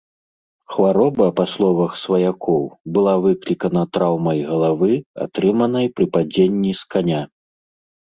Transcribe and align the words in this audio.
Хвароба, 0.75 1.27
па 1.39 1.45
словах 1.51 1.91
сваякоў, 2.05 2.63
была 2.97 3.15
выклікана 3.27 3.81
траўмай 3.93 4.43
галавы, 4.51 4.93
атрыманай 5.29 5.85
пры 5.97 6.05
падзенні 6.19 6.71
з 6.83 6.93
каня. 6.95 7.21